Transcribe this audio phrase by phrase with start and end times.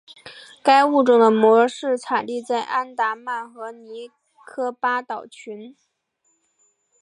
[0.63, 4.09] 该物种的模式产地在安达曼和尼
[4.47, 5.79] 科巴群岛。